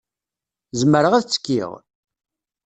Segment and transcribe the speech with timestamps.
[0.79, 1.71] Zemreɣ ad ttekkiɣ?.